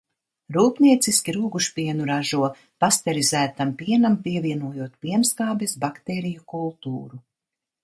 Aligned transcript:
Rūpnieciski 0.55 1.35
rūgušpienu 1.35 2.07
ražo, 2.11 2.47
pasterizētam 2.85 3.75
pienam 3.83 4.17
pievienojot 4.25 4.99
pienskābes 5.07 5.79
baktēriju 5.87 6.45
kultūru. 6.57 7.25